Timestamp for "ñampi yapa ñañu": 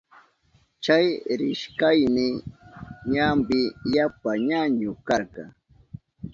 3.13-4.89